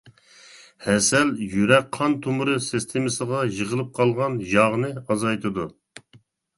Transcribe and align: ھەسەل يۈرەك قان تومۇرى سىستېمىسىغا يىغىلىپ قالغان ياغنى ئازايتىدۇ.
ھەسەل 0.85 1.33
يۈرەك 1.51 1.91
قان 1.99 2.17
تومۇرى 2.27 2.57
سىستېمىسىغا 2.71 3.45
يىغىلىپ 3.61 3.95
قالغان 4.01 4.43
ياغنى 4.59 4.95
ئازايتىدۇ. 5.07 5.73